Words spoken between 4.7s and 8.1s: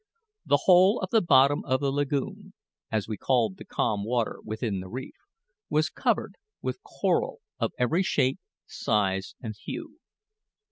the reef, was covered with coral of every